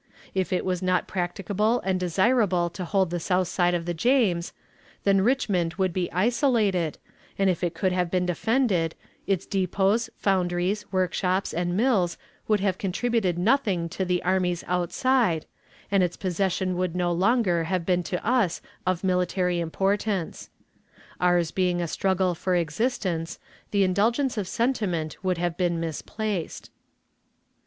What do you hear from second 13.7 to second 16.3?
to the armies outside, and its